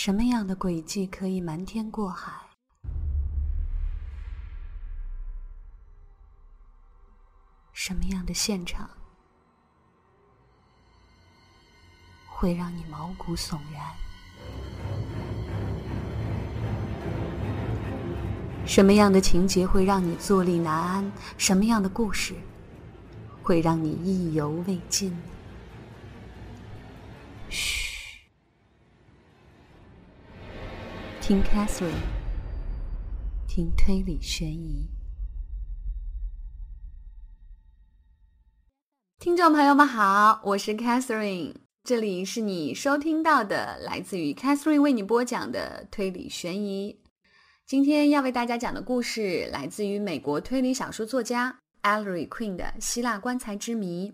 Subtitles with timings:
[0.00, 2.30] 什么样的轨迹可以瞒天过海？
[7.72, 8.88] 什么样的现场
[12.28, 13.82] 会让你毛骨悚然？
[18.64, 21.12] 什么样的情节会让你坐立难安？
[21.36, 22.36] 什么样的故事
[23.42, 25.12] 会让你意犹未尽？
[27.50, 27.87] 嘘，
[31.28, 31.92] 听 Catherine，
[33.46, 34.88] 听推理悬疑。
[39.18, 46.98] 听众朋友们好，我是 Catherine，这里是你收听到的来自于 Catherine 为你播讲的推理悬疑。
[47.66, 54.10] 今天要为大家讲的故事来自于美国推理小说作家 Ellery Queen 的《希腊棺材之谜》。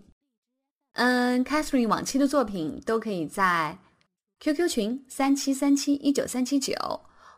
[0.95, 3.79] 嗯，Catherine 往期的作品都可以在
[4.39, 6.75] QQ 群三七三七一九三七九，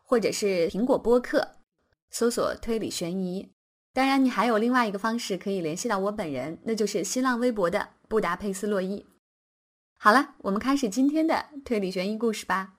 [0.03, 1.55] 或者是苹果播客
[2.09, 3.51] 搜索“推理悬疑”。
[3.93, 9.05] 当然，你还有另外一个方式可以联系到我本人，那就是新浪微博的布达佩斯洛伊。
[9.97, 12.73] 好了，我们开始今天的推理悬疑故事吧。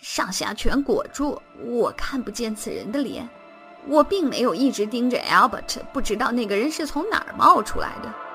[0.00, 3.28] 上下全裹住，我看不见此人的脸。
[3.86, 8.25] 我并没有一直盯着 Albert，不知道那个人是从哪儿冒出来的。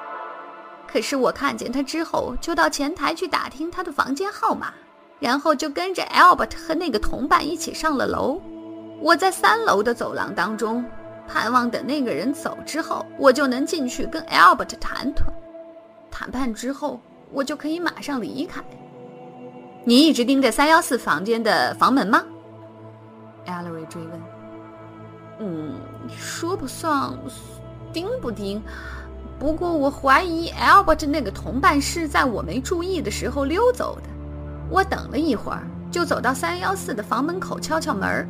[0.91, 4.73] 可是我看见他之后，就到前台去打听他的房间号码，
[5.19, 8.41] 然后就跟着 Albert 和那个同伴一起上了楼。
[8.99, 10.83] 我在三楼的走廊当中，
[11.27, 15.33] 盼望等那个人走之后，我就能进去跟 Albert 谈谈。
[16.11, 16.99] 谈判之后，
[17.31, 18.61] 我就可以马上离开。
[19.85, 22.23] 你一直盯着三幺四房间的房门吗
[23.47, 24.21] ？Ellery 追问。
[25.39, 25.73] 嗯，
[26.15, 27.17] 说不上
[27.91, 28.61] 盯不盯，
[29.41, 34.03] 不过我怀疑 Albert 那个同伴是在我没注意的时候溜走的。
[34.69, 38.29] 我等了一会儿，就走到三幺四的房门口敲敲门。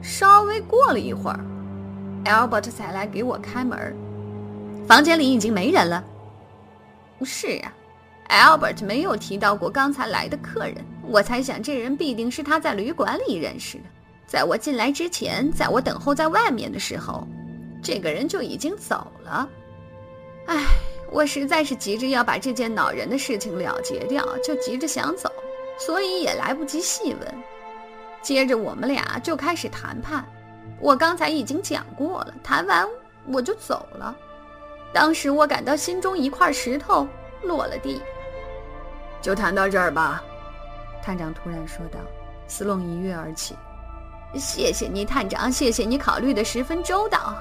[0.00, 1.40] 稍微过了一会儿
[2.24, 3.96] ，Albert 才来给我开门。
[4.86, 6.04] 房间里已经没人了。
[7.24, 7.72] 是啊。
[8.28, 13.84] Albert 没有提到过刚才来的客人，我猜想这人必定是他在旅馆里认识的。
[14.24, 17.26] 在我进来之前，在我等候在外面的时候，
[17.82, 19.48] 这个人就已经走了。
[20.48, 20.64] 唉，
[21.10, 25.30] 我实在是急着要把这件恼人的事情了结掉，就急着想走，
[25.78, 27.34] 所以也来不及细问。
[28.22, 30.24] 接着我们俩就开始谈判。
[30.80, 32.88] 我刚才已经讲过了，谈完
[33.26, 34.16] 我就走了。
[34.90, 37.06] 当时我感到心中一块石头
[37.42, 38.00] 落了地。
[39.20, 40.22] 就谈到这儿吧，
[41.02, 41.98] 探长突然说道。
[42.46, 43.54] 斯隆一跃而起，
[44.34, 47.36] 谢谢你，探长，谢谢你考虑的十分周到，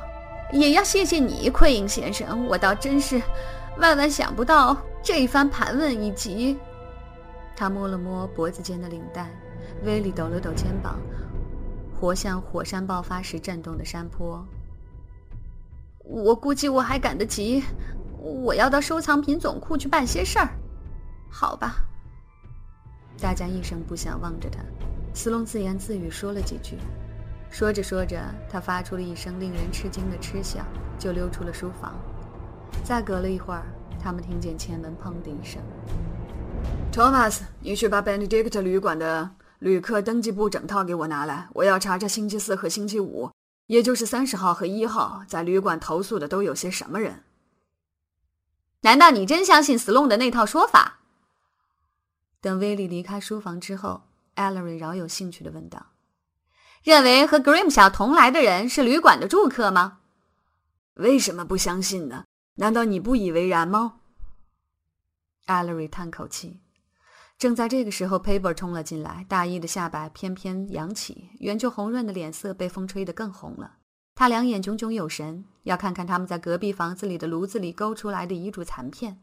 [0.51, 2.45] 也要谢谢你，奎因先生。
[2.45, 3.21] 我倒真是
[3.77, 6.57] 万万想不到这一番盘问以及……
[7.55, 9.29] 他摸了摸脖子间的领带，
[9.83, 10.99] 威利抖了抖肩膀，
[11.99, 14.45] 活像火山爆发时震动的山坡。
[16.03, 17.63] 我估计我还赶得及，
[18.19, 20.49] 我要到收藏品总库去办些事儿。
[21.29, 21.75] 好吧。
[23.19, 24.59] 大家一声不响望着他，
[25.13, 26.77] 斯隆自言自语说了几句，
[27.49, 30.65] 说着说着，他发出了一声令人吃惊的嗤笑，
[30.99, 31.95] 就溜出了书房。
[32.83, 33.65] 再隔了一会儿，
[33.99, 35.61] 他们听见前门砰的一声。
[36.91, 43.31] Thomas，你去把 Benedict 旅馆的旅客登记簿整套给我拿来，我要查查星期四和星期五，
[43.67, 47.23] 也就是三十号和一号在旅馆投诉的都有些什么人。
[48.81, 50.99] 难道你真相信斯隆的那套说法？
[52.39, 54.03] 等威利离开书房之后
[54.35, 55.87] ，Ellery 饶有兴趣地问道
[56.87, 59.97] ：“认为和 Grimshaw 同来的人是旅馆的住客吗？
[60.93, 62.23] 为什么不相信呢？
[62.55, 63.95] 难道你不以为然吗
[65.47, 66.61] ？Allery 叹口气。
[67.37, 73.79] 正在这个时候，Paper 冲了进来，大衣的下摆翩翩扬起，原就红润的脸色被风吹得更红了。
[74.15, 79.21] 他两眼炯炯有神，要看看他们在隔壁房子里的炉子里勾出来的遗嘱残片。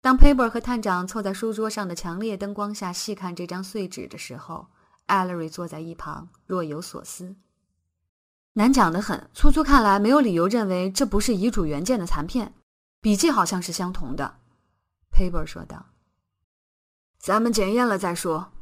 [0.00, 4.68] 当 Paper 和探长凑在书桌上的强烈灯光下细看这张碎纸的时候
[5.10, 7.34] 艾瑞坐在一旁若有所思。
[8.54, 12.54] 难讲得很，粗粗看来没有理由认为这不是遗嘱原件的残片，
[13.00, 14.36] 笔迹好像是相同的。
[15.12, 15.86] Paper 说道
[17.18, 18.52] ：“咱们检验了再说。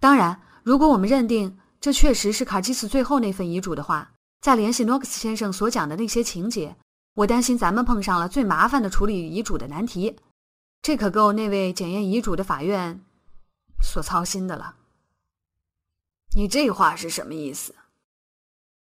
[0.00, 6.76] 当然，如果我们认定这确实是卡基斯最后那份遗嘱的话，再联系诺克斯先生所讲的那些情节。”
[7.14, 10.16] 我担心咱们碰上了最麻烦的处理遗嘱的难题，
[10.80, 13.00] 这可够那位检验遗嘱的法院
[13.82, 14.76] 所操心的了。
[16.36, 17.74] 你这话是什么意思？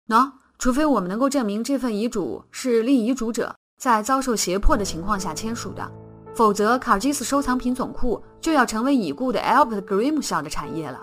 [0.09, 5.89] 喏，除非我们能够证明这份遗嘱是立遗嘱者在遭受胁迫的情况下签署的，
[6.35, 11.01] 否则卡尔基斯收藏品总库就要成为已故的 Albert Grimm 校的产业了。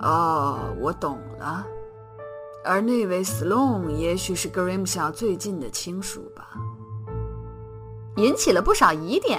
[0.00, 1.66] 哦，我懂了。
[2.64, 6.48] 而那位 Sloan 也许是 Grimm 校最近的亲属吧，
[8.16, 9.38] 引起了不少疑点。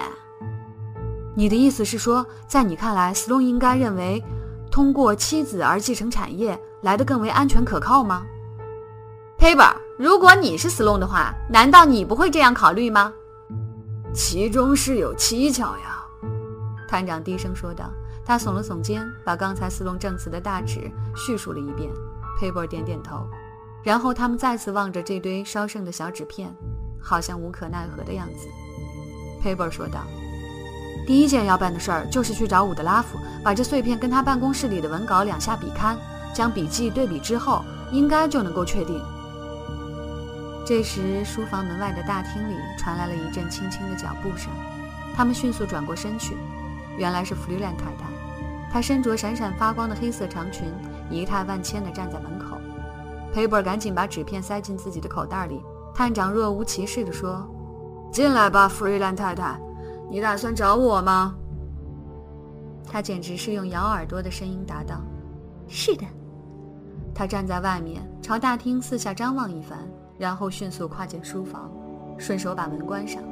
[1.35, 4.23] 你的意思是说，在你看来，Sloan 应该认为
[4.71, 8.25] 通过妻子而继承产业来得更为安全可靠吗
[9.37, 13.13] ？Paper，如果你是 Sloan 的话，难道你不会这样考虑吗？
[14.13, 16.03] 其中是有蹊跷呀，
[16.87, 17.91] 探长低声说道。
[18.23, 21.89] 他耸了耸肩，把刚才斯隆证词的大旨叙述了一遍。
[22.39, 23.27] 佩伯点点头，
[23.83, 26.55] 然后他们再次望着这堆烧剩的小纸片，
[27.01, 28.47] 好像无可奈何的样子。
[29.41, 30.01] 佩伯说道
[31.11, 35.97] ：“第一件要办的事儿就是去找伍德拉夫，把这碎片跟他办公室里的文稿两下比勘，
[36.33, 38.97] 将笔记对比之后，应该就能够确定。”
[40.65, 44.49] 这时，书房门外的大厅里传来了一阵轻轻的脚步声，
[45.13, 46.37] 他们迅速转过身去，
[46.97, 48.07] 原来是弗里兰太太。
[48.71, 50.71] 她身着闪闪发光的黑色长裙，
[51.09, 52.57] 仪态万千地站在门口。
[53.33, 55.61] 佩伯赶紧把纸片塞进自己的口袋里。
[55.93, 57.45] 探长若无其事地说
[58.13, 59.59] ：“进来吧，弗瑞兰太太，
[60.11, 61.33] 你打算找我吗？”
[62.85, 65.01] 他简直是用咬耳朵的声音答道
[65.69, 66.05] ：“是的。”
[67.15, 69.77] 他站在外面，朝大厅四下张望一番，
[70.17, 71.71] 然后迅速跨进书房，
[72.17, 73.23] 顺手把门关上。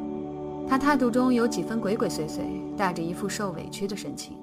[0.68, 2.42] 他态度中有几分鬼鬼祟祟，
[2.78, 4.38] 带着一副受委屈的神情。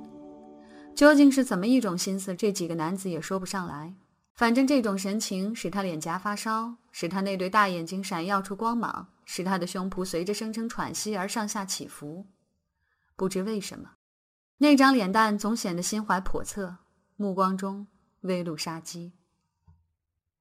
[0.94, 2.34] 究竟是怎么一种心思？
[2.34, 3.94] 这几个男子也说不上来。
[4.34, 12.26] 反正这种神情使他脸颊发烧，使他那对大眼睛闪耀出光芒，使他的胸脯随着声声喘息而上下起伏。
[13.14, 13.96] 不知为什么，
[14.56, 16.78] 那张脸蛋总显得心怀叵测，
[17.16, 17.86] 目光中
[18.22, 19.12] 微露杀机。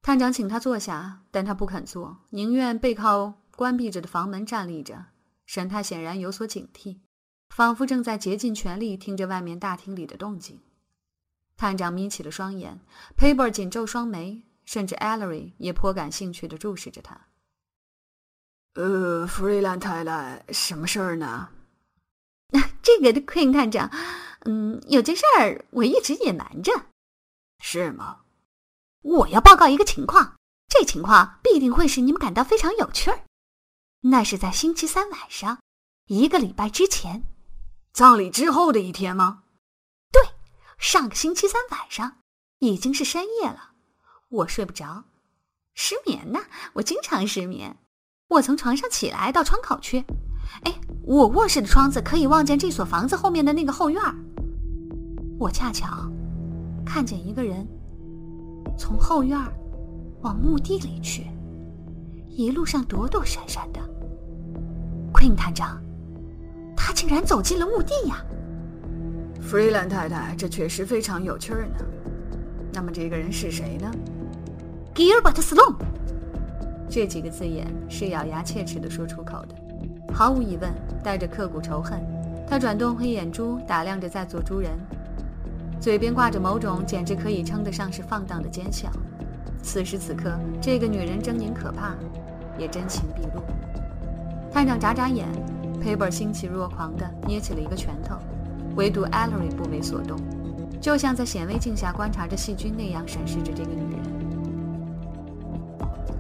[0.02, 5.08] 探长请他坐下，但他不肯坐，宁愿背靠关闭着的房门站立着，
[5.46, 7.00] 神态显然有所警惕。
[7.50, 10.62] 仿佛正在竭尽全力听着外面大厅里的动静。
[11.56, 12.82] 探长眯起了双眼
[13.16, 17.28] p a p e r 紧皱双眉，甚至 Ellery 也颇感兴趣地注视着他。
[18.76, 21.50] 呃，弗瑞兰太太，什么事儿呢？
[22.84, 23.90] 这个的 Queen 探长，
[24.42, 26.74] 嗯，有件事儿我一直隐瞒着。
[27.62, 28.24] 是吗？
[29.02, 30.36] 我要报告一个情况，
[30.68, 33.22] 这情况必定会使你们感到非常有趣儿。
[34.02, 35.60] 那是在星期三晚上，
[36.08, 37.24] 一个礼拜之前。
[37.94, 39.44] 葬礼之后的一天吗？
[40.12, 40.22] 对，
[40.78, 42.18] 上个星期三晚上，
[42.60, 43.72] 已经是深夜了，
[44.28, 45.06] 我睡不着，
[45.74, 46.42] 失眠呢。
[46.74, 47.78] 我经常失眠。
[48.28, 50.04] 我从床上起来到窗口去，
[50.64, 50.74] 哎，
[51.04, 54.16] 我卧室的窗子可以望见这所房子后面的那个后院儿。
[55.38, 56.10] 我恰巧
[56.84, 57.68] 看见一个人
[58.78, 59.40] 从后院
[60.22, 61.28] 往墓地里去，
[62.28, 63.80] 一路上躲躲闪闪的。
[65.14, 65.80] Queen 探长。
[66.78, 68.24] 他竟然走进了墓地呀！
[69.42, 71.86] 弗瑞兰太太，这确实非常有趣呢。
[72.72, 73.90] 那么这个人是谁呢
[74.94, 75.76] ？Gilbert Sloan。
[76.90, 80.72] 这几个字眼是咬牙切齿地说出口的，毫无疑问
[81.04, 82.00] 带着刻骨仇恨。
[82.48, 84.72] 他转动黑眼珠打量着在座诸人，
[85.80, 88.90] 嘴边挂着某种简直可以称得上是放荡的奸笑。
[89.62, 91.96] 此时此刻，这个女人狰狞可怕，
[92.58, 93.42] 也真情毕露。
[94.52, 95.28] 探长眨眨眼。
[95.82, 98.16] 佩伯欣喜若狂地捏起了一个拳头，
[98.76, 100.18] 唯独艾莉不为所动，
[100.82, 104.15] 就像在显微镜下观察着细菌那样审视着这个女人。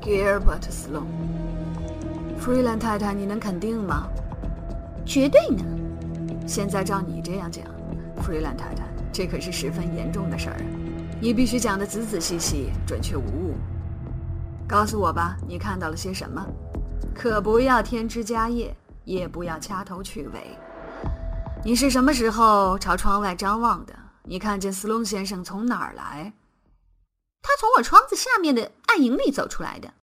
[0.06, 1.06] Sloan，
[2.38, 4.08] 弗瑞兰太太，你能肯定吗？
[5.06, 5.66] 绝对能。
[6.48, 7.66] 现在照你这样讲，
[8.22, 10.58] 弗瑞兰太太，这可是十分严重的事儿，
[11.20, 13.56] 你必须讲得仔仔细细、准确无误。
[14.68, 16.46] 告诉我吧，你看到了些什么？
[17.14, 18.76] 可不要添枝加叶。
[19.06, 20.58] 也不要掐头去尾。
[21.64, 23.94] 你是什么时候朝窗外张望的？
[24.24, 26.34] 你看见斯隆先生从哪儿来？
[27.48, 29.94] 他从我窗子下面的暗影里走出来的。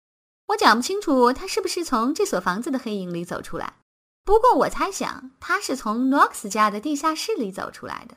[0.47, 3.75] 我讲不清楚他是不是从这所房子的黑影里走出来。
[4.23, 8.17] 不过我猜想他是从诺克斯家的地下室里走出来的。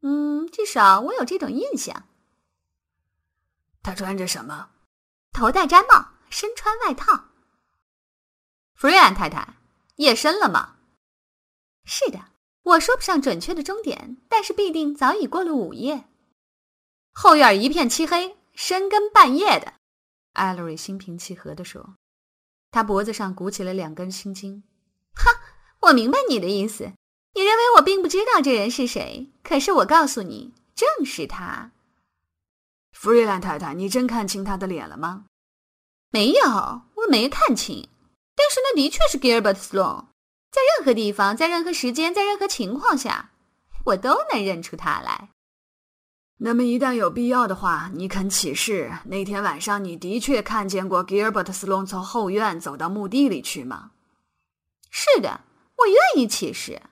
[0.00, 2.04] 嗯，至少我有这种印象。
[3.82, 4.70] 他穿着什么？
[5.32, 7.26] 头戴毡帽，身穿外套。
[8.74, 9.54] 弗瑞安太太。
[9.96, 10.76] 夜深了吗？
[11.84, 12.26] 是的，
[12.62, 16.04] 我说不上准确的钟点，但是必定早已过了午夜。
[17.12, 19.74] 后院一片漆黑，深更半夜的。
[20.32, 21.94] 艾洛瑞心平气和地说，
[22.70, 24.64] 他脖子上鼓起了两根青筋。
[25.14, 25.30] 哈，
[25.80, 26.90] 我明白你的意思。
[27.34, 29.30] 你认为我并不知道这人是谁？
[29.42, 31.70] 可是我告诉你，正是他。
[32.92, 35.26] 弗瑞兰太太，你真看清他的脸了吗？
[36.10, 36.46] 没有，
[36.94, 37.88] 我没看清。
[38.34, 40.06] 但是那的确是 Gilbert Sloan，
[40.50, 43.32] 在任何地方，在任何时间，在任何情况下，
[43.84, 45.30] 我都能认出他来。
[46.38, 53.92] 那么，一旦有必要的话，你肯起誓，那天晚上你的确看见过 Gilbert Sloan 从后院走到墓地里去吗？
[54.90, 55.40] 是的，
[55.78, 56.82] 我愿意起誓。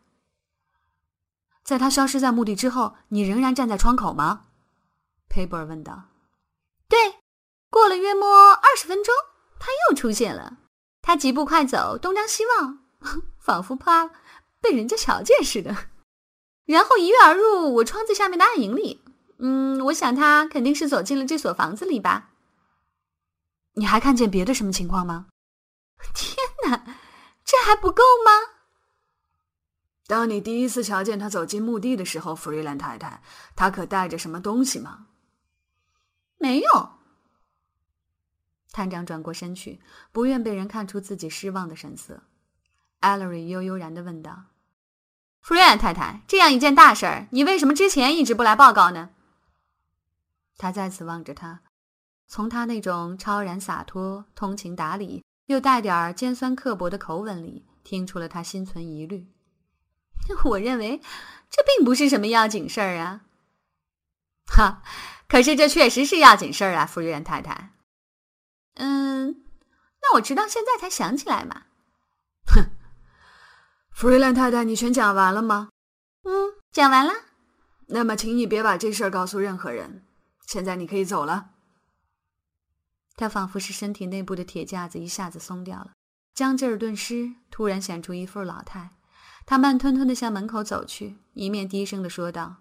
[1.63, 4.47] 在他消失在墓地之后，你仍然站在窗口吗？
[5.29, 6.05] 佩伯尔问道。
[6.89, 7.17] 对，
[7.69, 9.15] 过了约莫二十分钟，
[9.59, 10.59] 他又出现了。
[11.03, 12.79] 他疾步快走，东张西望，
[13.39, 14.11] 仿佛怕
[14.63, 15.89] 被人家瞧见似的，
[16.65, 19.04] 然后一跃而入我窗子下面的暗影里。
[19.39, 22.31] 嗯，我想他肯定是走进了这所房子里吧。
[23.75, 25.27] 你还看见别的什么情况吗？
[26.15, 26.37] 天
[26.67, 26.85] 哪，
[27.45, 28.31] 这还不够吗？
[30.07, 33.23] 当你第一次瞧见他走进墓地的时候，弗瑞兰太太，
[33.57, 35.07] 他可带着什么东西吗？
[36.39, 36.91] 没有。
[38.71, 39.81] 探长转过身去，
[40.13, 42.23] 不愿被人看出自己失望的神色。
[43.01, 44.45] 艾勒瑞悠悠然的问道
[45.41, 49.11] ：“弗瑞兰太太，这样一件大事儿，你为什么之前一直不来报告呢？”
[50.57, 51.63] 他再次望着他，
[52.27, 59.27] 从他那种超然洒脱、通情达理又带点尖酸刻薄的口吻里，听出了他心存疑虑。
[60.45, 61.01] 我认为
[61.51, 63.23] 这并不是什么要紧事儿啊，
[64.47, 64.83] 哈！
[65.29, 67.73] 可是这确实是要紧事儿啊，夫人太太。
[68.75, 69.43] 嗯，
[70.01, 71.65] 那我直到现在才想起来嘛。
[72.47, 72.71] 哼，
[73.91, 75.69] 弗瑞兰太太，你全讲完了吗？
[76.23, 77.13] 嗯，讲完了。
[77.89, 80.04] 那么，请你别把这事儿告诉任何人。
[80.47, 81.51] 现在你可以走了。
[83.17, 85.93] 他仿佛是身体内部的铁架子一下子松掉了，
[86.35, 88.91] 僵劲儿顿失，突然显出一副老态。
[89.47, 92.57] 他慢吞吞地向门口走去，一面低声地说道：“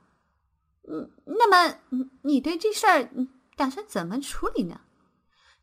[0.87, 1.77] 嗯，那么
[2.23, 3.09] 你对这事儿
[3.55, 4.81] 打算怎么处理呢？”“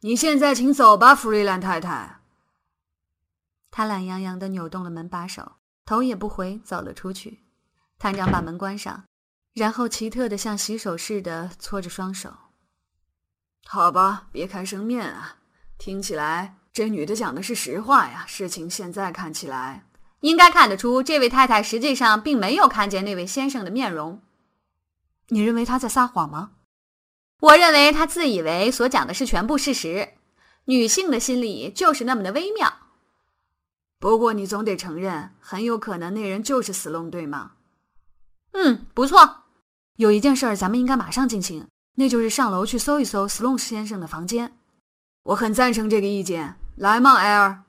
[0.00, 2.20] 你现在请走吧，弗瑞兰太太。”
[3.70, 5.52] 他懒洋洋地扭动了门把手，
[5.84, 7.44] 头也不回走了出去。
[7.98, 9.04] 探长把门关上，
[9.60, 12.32] 然后奇特的像洗手似的搓着双手。
[13.68, 15.36] “好吧，别开生面啊！
[15.76, 18.24] 听起来这女的讲的是实话呀。
[18.26, 19.84] 事情现在看起来……”
[20.20, 24.22] 应该看得出，这位太太实际上并没有看见那位先生的面容。
[25.28, 26.52] 你认为她在撒谎吗？
[27.40, 30.14] 我认为她自以为所讲的是全部事实。
[30.64, 32.72] 女性的心理就是那么的微妙。
[33.98, 37.52] 不过你总得承认，很有可能那人就是斯隆，对吗？
[38.52, 39.39] 嗯，不错。
[40.00, 44.56] 有一件事儿，咱们应该马上进行，那就是上楼去搜一搜 Sloan 先生的房间。
[45.24, 46.56] 我很赞成这个意见。
[46.76, 47.64] 来嘛，艾尔。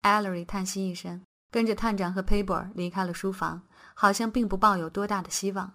[0.00, 1.20] 艾尔瑞叹息一声。
[1.50, 3.60] 跟着探长和佩伯尔离开了书房，
[3.92, 5.70] 好像并不抱有多大的希望。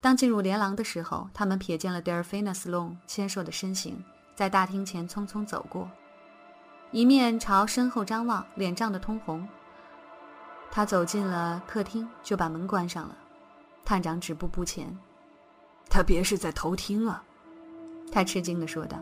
[0.00, 4.02] 当进入连廊的时候，他们瞥见了德尔菲娜·斯隆纤瘦的身形
[4.34, 5.90] 在大厅前匆匆走过，
[6.92, 9.46] 一面朝身后张望，脸涨得通红。
[10.70, 13.14] 他走进了客厅，就把门关上了。
[13.88, 14.94] 探长止步不前
[15.88, 17.24] ：“他别是在偷听啊！”
[18.12, 18.98] 他吃惊地说道，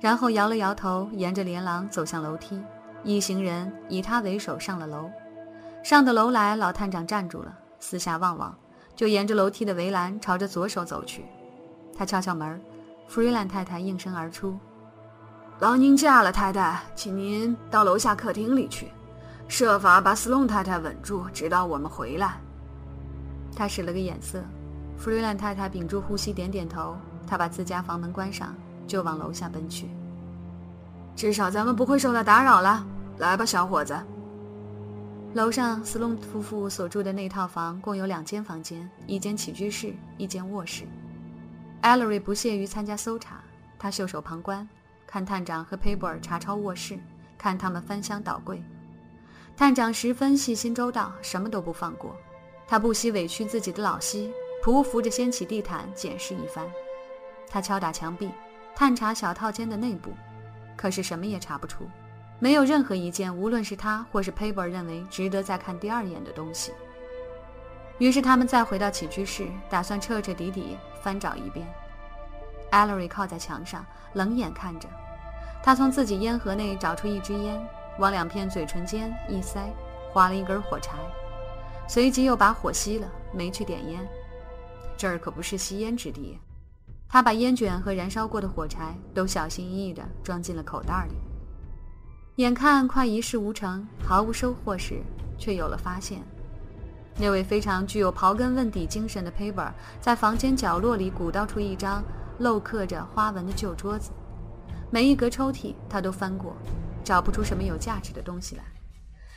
[0.00, 2.60] 然后摇了摇头，沿着连廊走向楼梯。
[3.04, 5.08] 一行人以他为首上了楼。
[5.84, 8.52] 上的楼来，老探长站住了，四下望望，
[8.96, 11.24] 就沿着楼梯的围栏朝着左手走去。
[11.96, 12.60] 他敲敲门，
[13.06, 14.58] 弗瑞兰太太应声而出
[15.60, 18.90] ：“劳您驾了，太太，请您到楼下客厅里去，
[19.46, 22.36] 设法把斯隆太太稳住，直到我们回来。”
[23.56, 24.42] 他使了个眼色，
[24.98, 26.96] 弗瑞兰太太屏住呼吸，点点头。
[27.26, 28.54] 他把自家房门关上，
[28.86, 29.88] 就往楼下奔去。
[31.16, 32.86] 至少咱们不会受到打扰了。
[33.18, 33.96] 来吧，小伙子。
[35.34, 40.84] 楼上斯隆夫妇所住的那套房共有两间房间，一间起居室，一间卧室。
[41.80, 43.36] 艾勒瑞不屑于参加搜查，
[43.78, 44.68] 他袖手旁观，
[45.06, 46.98] 看探长和佩伯尔查抄卧室，
[47.38, 48.62] 看他们翻箱倒柜。
[49.56, 52.14] 探长十分细心周到，什么都不放过。
[52.66, 56.64] 他不惜委屈自己的老膝，匍匐着掀起地毯检视一番。
[57.48, 58.30] 他敲打墙壁，
[58.74, 60.10] 探查小套间的内部，
[60.76, 61.88] 可是什么也查不出。
[62.40, 66.72] 没有任何一件，无论是他或是 Paper 认为值得再看第二眼的东西。
[67.98, 71.64] 于是他们再回到起居室，打算彻彻底底翻找一遍。
[72.72, 74.88] Allery 靠在墙上，冷眼看着。
[75.62, 77.64] 他从自己烟盒内找出一支烟，
[77.98, 79.72] 往两片嘴唇间一塞，
[80.12, 80.94] 划了一根火柴，
[81.86, 84.06] 随即又把火熄了，没去点烟。
[84.96, 86.38] 这儿可不是吸烟之地。
[87.08, 91.14] 他把烟卷和燃烧过的火柴都小心翼翼地装进了口袋里。
[92.36, 95.00] 眼看快一事无成、毫无收获时，
[95.38, 96.20] 却有了发现。
[97.16, 102.02] 那位非常具有刨根问底精神的 Paper 在房间角落里鼓捣出一张
[102.40, 104.10] 镂刻着花纹的旧桌子，
[104.90, 106.56] 每一格抽屉他都翻过，
[107.04, 108.64] 找不出什么有价值的东西来。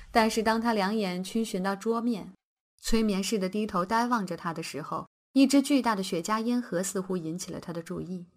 [0.10, 2.34] 但是当他两眼屈寻到桌面，
[2.80, 8.28] 催眠似的低头呆望着他的时候，一只巨大的雪茄烟盒似乎引起了他的注意。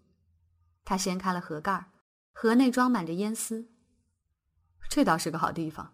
[0.83, 1.91] 他掀开了盒盖，
[2.33, 3.69] 盒内装满着烟丝。
[4.89, 5.93] 这倒是个好地方，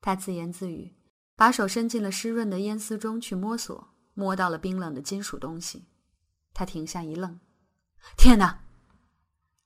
[0.00, 0.94] 他自言自语，
[1.34, 5.86] 把手伸进了湿润的烟丝中去摸索，摸到了冰冷的金属东西。
[6.54, 7.40] 他停下一愣
[8.16, 8.60] ：“天哪！”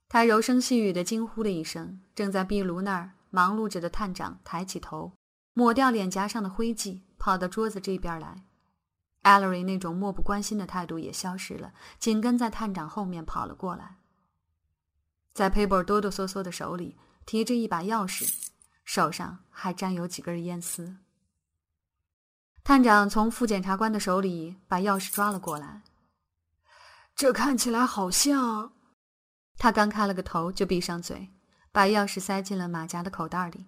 [0.09, 2.01] 他柔声细语地惊呼了一声。
[2.15, 5.13] 正在壁炉那儿忙碌着的探长抬起头，
[5.59, 8.45] 抹掉脸颊上的灰迹，跑到桌子这边来。
[9.23, 13.97] 艾 l 瑞那种漠不关心的态度也消失了，紧跟在探长后面跑了过来。
[15.33, 18.31] 在 Paper 哆哆嗦嗦的手里提着一把钥匙，
[18.85, 20.99] 手上还沾有几根烟丝。
[22.63, 25.81] 探长从副检察官的手里把钥匙抓了过来。
[27.15, 28.73] 这看起来好像……
[29.57, 31.31] 他刚开了个头，就闭上嘴，
[31.73, 33.65] 把钥匙塞进了马甲的口袋里。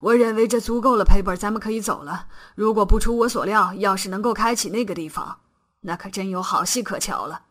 [0.00, 2.26] 我认为这足够了，佩伯，咱们可以走了。
[2.54, 5.40] 如果不出我所料，要是能够开启那个地方，
[5.80, 7.44] 那可真有好戏可瞧了。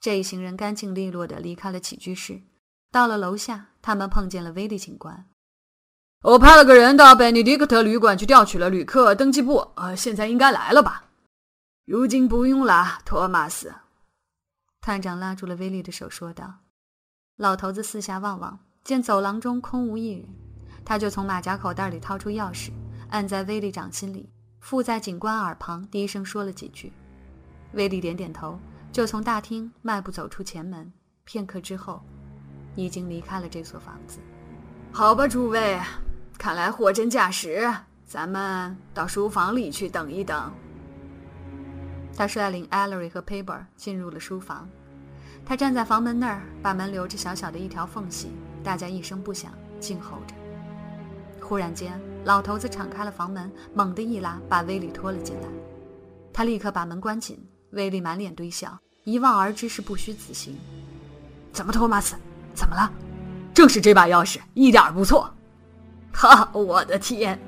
[0.00, 2.42] 这一行人干净利落地离开了起居室，
[2.90, 5.26] 到了楼下，他们碰见了威利警官。
[6.22, 11.04] 我派了个人到贝尼迪克特旅馆去调取了旅客登记簿，呃，现在应该来了吧？
[11.84, 13.74] 如今不用了，托马斯。
[14.80, 16.60] 探长拉住了威利的手，说道。
[17.36, 20.28] 老头子四下望望，见走廊中空无一人，
[20.84, 22.70] 他就从马甲口袋里掏出钥匙，
[23.08, 24.28] 按在威利掌心里，
[24.60, 26.92] 附在警官耳旁，低声说了几句。
[27.72, 28.58] 威利点点头。
[28.92, 30.92] 就从大厅迈步走出前门，
[31.24, 32.02] 片刻之后，
[32.76, 34.18] 已经离开了这所房子。
[34.92, 35.80] 好吧，诸位，
[36.36, 37.72] 看来货真价实，
[38.04, 40.52] 咱们到书房里去等一等。
[42.14, 44.68] 他率领 Ellery 和 Paper 进入了书房。
[45.46, 48.30] 他站在房门那儿，把门留着小小的一条缝隙，
[48.62, 50.34] 大家一声不响，静候着。
[51.52, 51.92] 忽然间，
[52.24, 55.48] 老头子敞开了房门，猛地一拉，把威利拖了进来。
[56.32, 57.38] 他立刻把门关紧。
[57.72, 60.56] 威利满脸堆笑，一望而知是不虚此行。
[61.52, 62.16] 怎么，托马斯？
[62.54, 62.90] 怎么了？
[63.52, 65.30] 正是这把钥匙，一点不错。
[66.14, 67.38] 哈，我的天！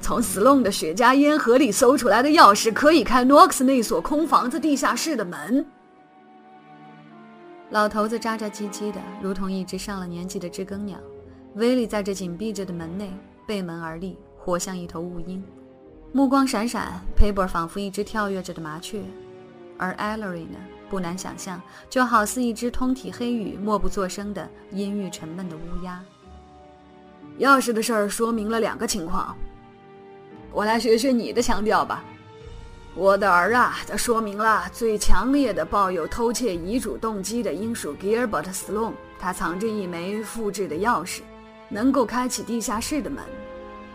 [0.00, 5.64] 从斯隆的雪茄烟盒里搜出来的钥匙，可以开诺克斯那所空房子地下室的门。
[7.70, 10.98] 老头子喳喳唧唧的，如同一只上了年纪的知更鸟。
[11.54, 13.10] 威利在这紧闭着的门内
[13.46, 15.42] 背门而立，活像一头乌鹰，
[16.12, 19.02] 目光闪闪，佩伯仿佛一只跳跃着的麻雀。
[19.78, 20.58] 而 Ellery 呢？
[20.88, 26.04] 不难想象，就好似一只通体黑羽、默不作声的阴郁沉闷的乌鸦。
[27.38, 29.34] 钥匙的事儿说明了两个情况，
[30.52, 32.04] 我来学学你的腔调吧。
[32.94, 41.22] 我的儿啊，它说明了最强烈的抱有偷窃遗嘱动机的英属 Gilbert Sloan，他藏着一枚复制的钥匙，
[41.72, 43.24] 能够开启地下室的门。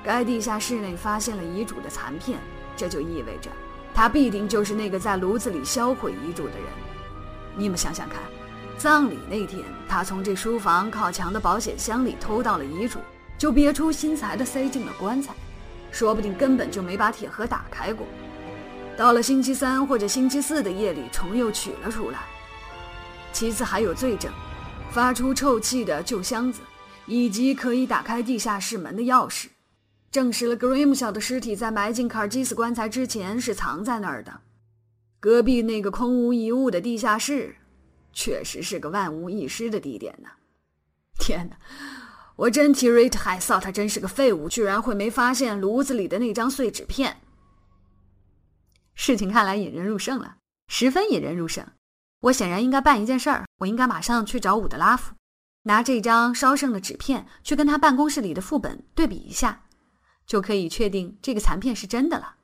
[0.03, 2.39] 该地下室内发现了遗嘱的残片，
[2.75, 3.51] 这就意味着。
[3.93, 6.63] 他必定就是那个在炉子里销毁遗嘱的人。
[7.55, 8.19] 你们想想看，
[8.77, 12.99] 葬礼那天，他从这书房靠墙的保险箱里偷到了遗嘱，
[13.37, 15.33] 就别出心裁地塞进了棺材，
[15.91, 18.05] 说不定根本就没把铁盒打开过。
[18.95, 22.19] 到了星期三或者星期四的夜里，重又取了出来。
[23.33, 24.31] 其次还有罪证，
[24.91, 26.61] 发出臭气的旧箱子，
[27.07, 29.47] 以及可以打开地下室门的钥匙。
[30.11, 34.41] 证实了格瑞姆小的尸体在埋进卡尔基斯棺材之前是藏在那儿的。
[35.19, 37.55] 隔壁那个空无一物的地下室，
[38.13, 40.29] 确实是个万无一失的地点呢。
[41.19, 41.57] 天哪，
[42.35, 47.17] 我真替瑞特海瑟他真是个废物，居然会没发现炉子里的那张碎纸片。
[48.93, 51.65] 事情看来引人入胜了，十分引人入胜。
[52.21, 55.13] 我显然应该办一件事儿，我应该马上去找伍德拉夫，
[55.67, 59.63] 拿这张烧剩的纸片去跟他办公室里的副本对比一下。
[60.25, 62.35] 就可以确定这个残片是真的了。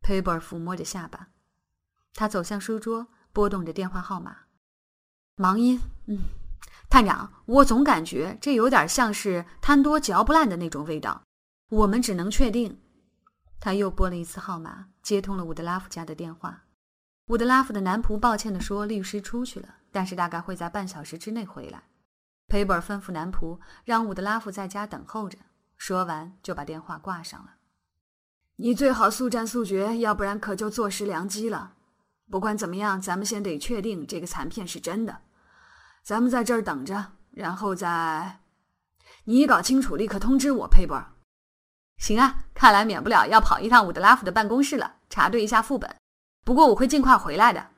[0.00, 1.28] 佩伯抚摸着下巴，
[2.14, 4.38] 他走向书桌，拨动着电话号码。
[5.36, 6.18] 忙音，嗯，
[6.90, 11.22] 探长，我总感觉这有点像是贪多嚼不烂的那种味道。
[11.70, 12.80] 我们只能确定。
[13.60, 16.64] 他又拨了一次号码，接通了伍德拉夫家的电话。
[17.28, 21.84] 伍德拉夫的男仆抱歉地说：“律师出去了，但是大概会在半小时之内回来。”
[22.54, 25.36] 佩伯吩咐男仆让伍德拉夫在家等候着。
[25.76, 27.54] 说完，就把电话挂上了。
[28.54, 31.72] 你最好速战速决，要不然可就坐失良机了。
[32.30, 35.22] 不管怎么样，咱们先得确定这个残片是真的。
[36.04, 38.38] 咱们在这儿等着，然后再……
[39.24, 41.04] 你一搞清楚，立刻通知我，佩伯。
[41.98, 45.92] 行啊，看来免不了要跑一趟伍德拉夫的办公室了，查对一下副本。
[46.44, 47.70] 不过我会尽快回来的。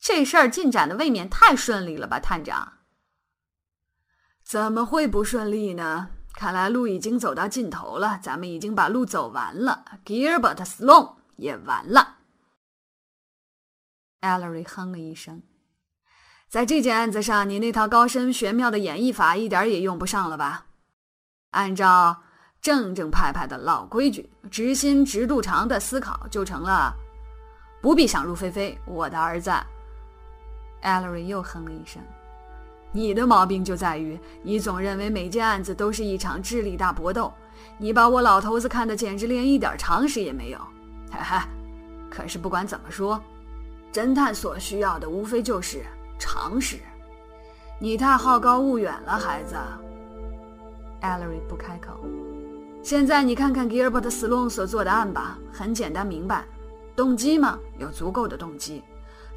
[0.00, 2.78] 这事儿进展的未免太顺利了吧，探长？
[4.44, 6.10] 怎么会不顺利呢？
[6.34, 9.84] 看来路已经走到尽头了，咱们已经把路走完了。
[10.04, 12.16] Gilbert Sloan 也完了。
[14.20, 15.42] Ellery 哼了一声，
[16.48, 20.66] 在这件案子上，你那套高深玄妙的演绎法一点也用不上了吧？
[21.50, 22.22] 按照
[22.60, 26.94] 正正派派的老规矩，直心直肚肠的思考就成了。
[27.80, 29.52] 不必想入非非，我的儿子。
[30.82, 32.02] Ellery 又哼了一声。
[32.94, 37.32] 你的毛病就在于，你总认为每件案子都是一场智力大搏斗。
[37.76, 40.58] 你把我老头子看得简直连一点常识也没有。
[41.10, 41.48] 哈哈，
[42.08, 43.20] 可是不管怎么说，
[43.92, 45.82] 侦探所需要的无非就是
[46.20, 46.78] 常识。
[47.80, 49.56] 你太好高骛远了，孩子。
[51.02, 52.00] Ellery 不开口。
[52.80, 56.44] 现在你看看 Gilbert Sloan 所做的案吧，很简单明白。
[56.94, 57.58] 动机嘛？
[57.76, 58.84] 有足够的动机。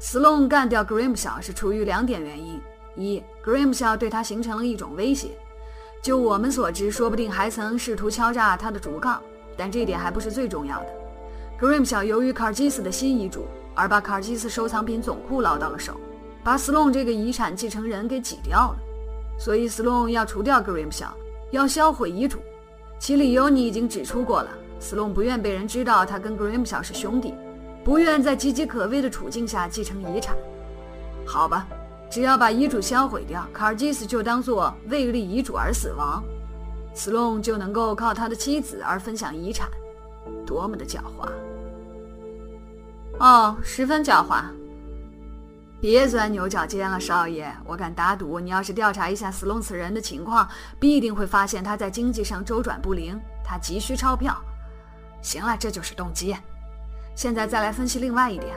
[0.00, 2.60] Sloan 干掉 Grimshaw 是出于两点原因。
[2.94, 5.28] 一，Grimshaw 对他形成了一种威胁。
[6.02, 9.20] 就我们所知，说不定还曾试图敲诈他的竹杠。
[9.60, 10.86] 但这点还不是最重要的。
[11.60, 16.00] Grimshaw 由于卡尔基斯的新遗嘱而把卡尔基斯收藏品总库捞到了手，
[16.44, 18.78] 把 Sloan 这个遗产继承人给挤掉了。
[19.36, 21.10] 所以 Sloan 要除掉 Grimshaw，
[21.50, 22.38] 要销毁遗嘱。
[23.00, 24.50] 其理由你已经指出过了。
[24.80, 27.34] Sloan 不愿被人知道他跟 Grimshaw 是兄弟，
[27.84, 30.36] 不愿在岌岌可危的处境下继承遗产。
[31.26, 31.66] 好吧。
[32.10, 36.22] 只要把遗嘱销毁掉，卡尔基斯就当做未立遗嘱而死亡，
[36.94, 39.68] 斯隆就能够靠他的妻子而分享遗产，
[40.46, 41.28] 多么的狡猾！
[43.18, 44.44] 哦，十分狡猾。
[45.80, 50.48] 别钻牛角尖了，少爷，我敢打赌，你要是调查一下斯隆此人的情况，
[50.80, 54.36] 必定会发现他在经济上周转不灵，他急需钞票。
[55.22, 56.34] 行了，这就是动机。
[57.14, 58.56] 现在再来分析另外一点。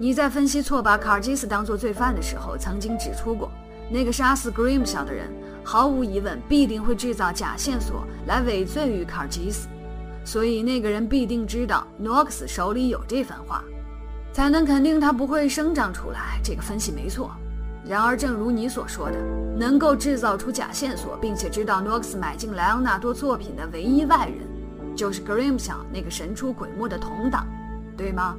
[0.00, 3.50] 你在分析错把卡尔基斯当作罪犯的时候，曾经指出过，
[3.90, 5.28] 那个杀死 Grim 小的人，
[5.64, 9.66] 毫无疑问必定会制造假线索来伪罪于卡尔基斯，
[10.24, 13.64] 所以那个人必定知道诺克斯手里有这番话，
[14.32, 16.38] 才能肯定他不会生长出来。
[16.44, 17.32] 这个分析没错。
[17.84, 19.16] 然而，正如你所说的，
[19.58, 24.46] 能够制造出假线索，并且知道诺克斯买进莱昂纳多作品的唯一外人，
[24.94, 27.44] 就是 Grim 小那个神出鬼没的同党，
[27.96, 28.36] 对吗？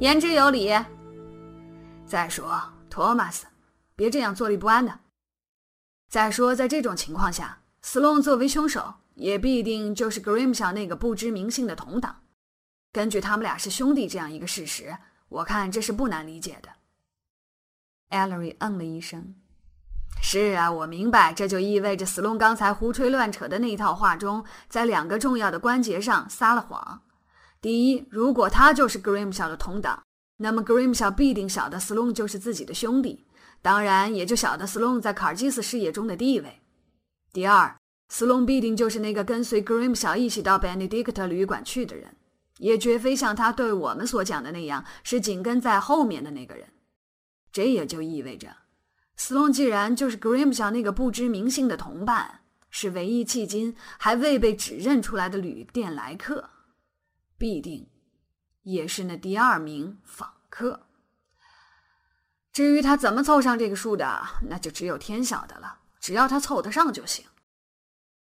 [0.00, 0.72] 言之有理。
[2.04, 3.46] 再说，托马斯，
[3.94, 4.98] 别这样坐立不安的。
[6.08, 12.22] 再说，在这种情况下，斯隆作为凶手，也必定就是 grimsha 那个不知名姓的同党。
[12.92, 14.96] 根据他们俩是兄弟这样一个事实，
[15.28, 16.68] 我看这是不难理解的。
[18.10, 19.36] Ellery 嗯了一声
[20.20, 21.32] ：“是啊，我明白。
[21.32, 27.02] 这就意味着斯隆刚才胡吹乱扯的那一套话中，在两个重要的关节上撒了谎。”
[27.64, 30.02] 第一，如果他就是 Grimshaw 的同党，
[30.36, 33.24] 那么 Grimshaw 必定晓得 Sloan 就是自己的兄弟，
[33.62, 36.60] 当然也就晓得 Sloan 在卡尔基斯事业中的地位。
[37.32, 37.74] 第二
[38.12, 42.14] ，Sloan 必定就是那个跟随 Grimshaw 一起到 Benedict 旅馆去的人，
[42.58, 46.68] 也绝非像他对我们所讲的那样是紧跟在后面的那个人。
[47.50, 48.48] 这也就意味着
[49.18, 56.50] ，Sloan 既然就是 Grimshaw 那个不知名姓的同伴，是唯一迄今还未被指认出来的旅店来客。
[57.44, 57.90] 必定
[58.62, 60.86] 也是那第二名访客。
[62.50, 65.80] 至于他怎么凑上这个数的，那就只有天晓得了。
[66.00, 67.26] 只要他凑得上就行。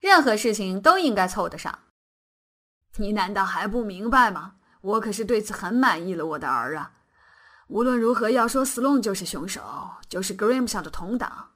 [0.02, 1.80] 任何事情都应该凑得上。
[2.98, 4.56] 你难道还不明白吗？
[4.82, 6.92] 我可是对此很满意了，我的儿啊。
[7.68, 11.52] 无论如何，要说 Sloan 就是凶手，就是 Grimshaw 的同党，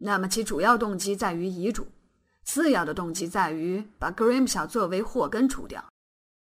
[0.00, 1.90] 那么其主要动机在于遗嘱，
[2.44, 5.82] 次要的动机在于把 Grimshaw 作为祸根除掉。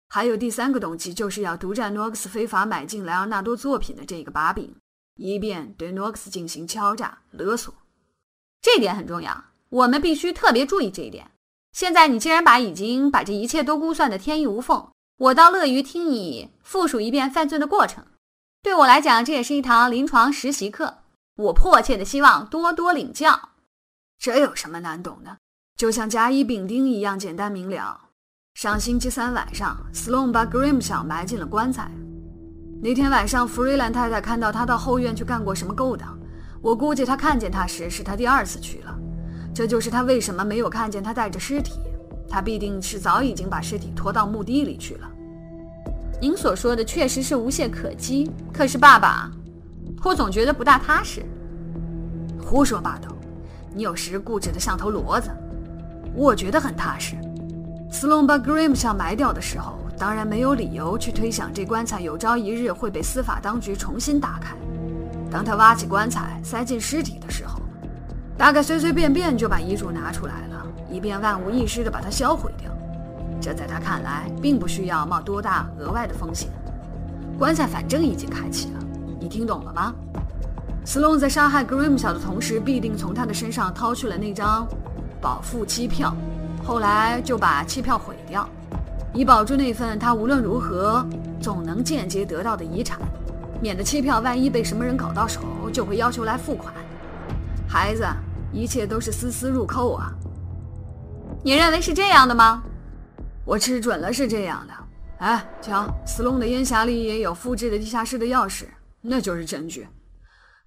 [0.10, 4.76] 还有第三个动机，就是要独占诺克斯非法买进莱昂纳多作品的这个把柄，
[5.16, 7.74] 以便对诺克斯进行敲诈勒索。
[8.62, 11.30] 这点很重要，我们必须特别注意这一点。
[11.74, 18.06] 现在你既然把已经把这一切都估算的天衣无缝，我倒乐于听你复述一遍犯罪的过程。
[18.64, 21.00] 对我来讲，这也是一堂临床实习课。
[21.36, 23.50] 我迫切的希望多多领教。
[24.18, 25.38] 这有什么难懂的？
[25.78, 28.07] 就像甲乙丙丁一样简单明了。
[28.58, 31.92] 上星期三晚上，Sloan 把 Grimshaw 埋进了棺材。
[32.82, 36.18] 那天晚上，弗瑞兰太太看到他到后院去干过什么勾当。
[36.60, 39.00] 我估计他看见他时是他第二次去了。
[39.54, 41.74] 这就是他为什么没有看见他带着尸体。
[42.28, 45.08] 他必定是早已经把尸体拖到墓地里去了。
[46.20, 48.32] 您所说的确实是无懈可击。
[48.52, 49.30] 可是，爸爸，
[50.04, 51.24] 我总觉得不大踏实。
[52.42, 53.16] 胡说八道！
[53.76, 55.30] 你有时固执的像头骡子。
[56.16, 57.16] 我觉得很踏实。
[57.90, 64.56] 斯隆把 Grim 像埋掉的时候，当然没有理由去推想这棺材有朝一日会被司法当局重新打开。
[65.32, 67.60] 当他挖起棺材塞进尸体的时候，
[68.38, 70.66] 大概随随便便就把遗嘱拿出来了。
[70.90, 72.72] 以便万无一失地把它销毁掉。
[73.42, 76.50] 这在他看来，并不需要冒多大额外的风险。
[77.38, 78.80] 棺材反正已经开启了，
[79.20, 79.94] 你听懂了吗？
[80.86, 84.66] 斯隆在杀害 Grimshaw 的同时，必定从他的身上掏去了那张
[85.20, 86.16] 保付期票，
[86.68, 88.46] 后来就把期票毁掉，
[89.14, 91.08] 以保住那份他无论如何
[91.40, 93.00] 总能间接得到的遗产，
[93.62, 95.40] 免得期票万一被什么人搞到手，
[95.72, 96.74] 就会要求来付款。
[97.70, 98.06] 孩子，
[98.52, 100.12] 一切都是丝丝入扣啊！
[101.42, 102.62] 你认为是这样的吗？
[103.46, 104.74] 我吃准了是这样的。
[105.20, 108.66] 哎，瞧，斯隆的烟匣里也有复制的地下室的钥匙，
[109.00, 109.88] 那就是证据。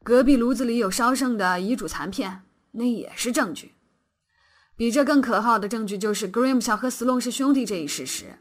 [0.02, 3.74] 隔壁炉子里有烧剩的遗嘱残片，那也是证据。
[4.80, 8.38] 比这更可靠的证据就是 Grimshaw 和斯隆是兄弟这一事实。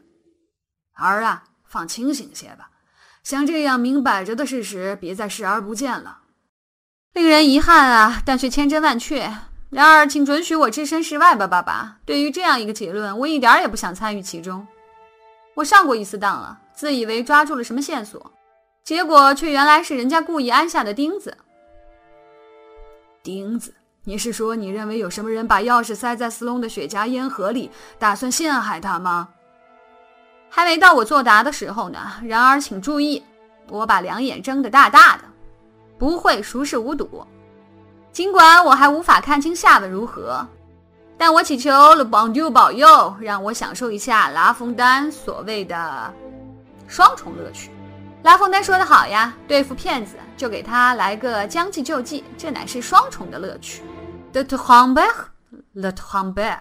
[0.94, 2.70] 儿啊，放清醒些吧，
[3.22, 6.20] 像这样明摆着的事实，别再视而不见了。
[7.12, 9.30] 令人遗憾啊，但却千真万确。
[9.68, 11.98] 然而，请准许我置身事外吧，爸爸。
[12.06, 14.66] 对于这样一个结论，我一点也不想参与其中。
[15.56, 18.32] 我上过一次当了，自以为抓住了什么线索，
[18.82, 21.36] 结果却原来是人家故意安下的钉子。
[23.22, 23.74] 钉子？
[24.10, 29.28] 你是说你认为有什么人把钥匙塞在斯隆的雪茄烟盒里，打算陷害他吗？
[30.48, 31.96] 还没到我作答的时候呢。
[32.24, 33.22] 然而，请注意，
[33.68, 35.22] 我把两眼睁得大大的，
[35.96, 37.24] 不会熟视无睹。
[38.10, 40.44] 尽管我还无法看清下文如何。
[41.16, 46.12] 但我祈求了邦迪保佑，让我享受一下拉封丹所谓的
[46.88, 47.70] 双重乐趣。
[48.24, 53.84] 拉封丹说得好呀，对付骗子就给他来个将计就计，这乃是双重的乐趣。
[54.32, 56.58] The Humber，The Humber，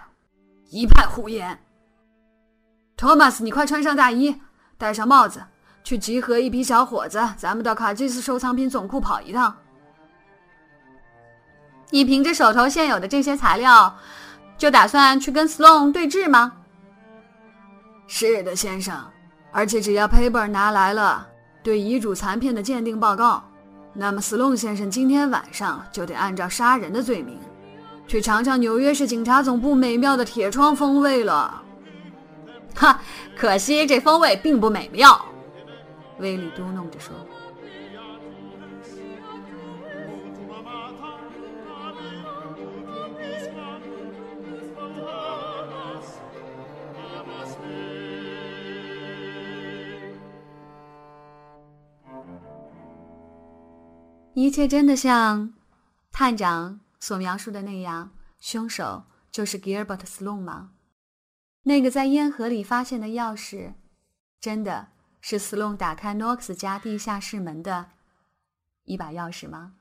[0.69, 1.59] 一派胡言。
[2.97, 4.41] 托马斯，你快穿上大衣，
[4.77, 5.43] 戴上帽子，
[5.83, 9.55] 去集合一批小伙子，咱们到卡基斯收藏品总库跑一趟。
[11.91, 13.95] 你凭着手头现有的这些材料。
[14.57, 16.51] 就打算去跟 Sloan 对峙吗？
[18.07, 19.09] 是的，先生。
[19.53, 21.25] 而且只要 Paper 拿来了
[21.63, 23.41] 对遗嘱残片的鉴定报告，
[23.93, 27.39] 那么 Sloan 先生今天晚上就得按照杀人的罪名，
[28.09, 31.61] 去尝尝纽约市警察总部美妙的铁窗风味了。
[32.73, 32.99] 哈，
[33.37, 35.23] 可惜这风味并不美妙。
[36.17, 37.13] 威利嘟囔着说。
[54.33, 55.53] 一切真的像
[56.11, 60.71] 探长所描述的那样，凶手就是 Gilbert Sloan 吗？
[61.63, 63.73] 那个在烟盒里发现的钥匙，
[64.39, 64.89] 真的
[65.21, 67.91] 是 Sloan 打开 Knox 家地下室门的
[68.85, 69.73] 一把钥匙吗？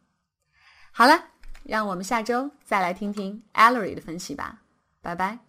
[0.93, 1.29] 好了，
[1.65, 4.63] 让我们下周再来听听 Allery 的分析吧。
[5.01, 5.48] 拜拜。